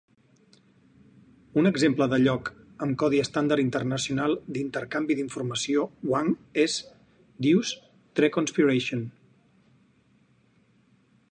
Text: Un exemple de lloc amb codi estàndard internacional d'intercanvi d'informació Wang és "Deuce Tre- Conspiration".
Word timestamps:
Un 1.61 1.69
exemple 1.69 2.07
de 2.13 2.17
lloc 2.21 2.49
amb 2.85 2.97
codi 3.03 3.21
estàndard 3.25 3.63
internacional 3.65 4.33
d'intercanvi 4.57 5.19
d'informació 5.21 5.85
Wang 6.15 6.33
és 6.65 6.81
"Deuce 7.49 7.79
Tre- 8.21 8.33
Conspiration". 8.39 9.07